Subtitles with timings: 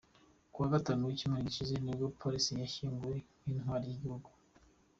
[0.51, 4.29] Kuwa Gatanu w’icyumweru gishize nibwo Peres yashyinguwe nk’intwari y’igihugu.